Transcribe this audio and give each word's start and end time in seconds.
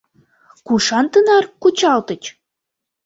Кушан 0.67 1.05
тынар 1.11 1.45
кучалтыч? 1.61 2.23